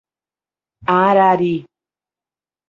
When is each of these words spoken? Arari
Arari 0.97 1.53